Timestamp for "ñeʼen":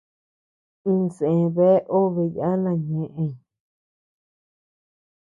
2.91-3.31